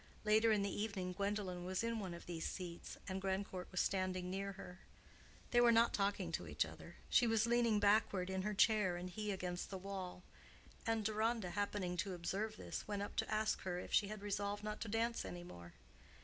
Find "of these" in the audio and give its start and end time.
2.15-2.43